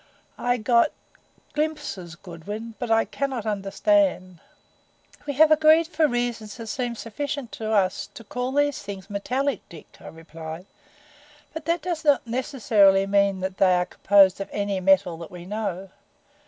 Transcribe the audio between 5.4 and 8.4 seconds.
agreed for reasons that seem sufficient to us to